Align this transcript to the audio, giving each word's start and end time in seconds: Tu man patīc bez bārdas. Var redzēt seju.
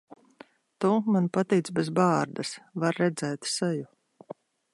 Tu 0.85 0.89
man 1.15 1.27
patīc 1.37 1.69
bez 1.81 1.93
bārdas. 1.99 2.55
Var 2.85 2.99
redzēt 3.05 3.53
seju. 3.59 3.91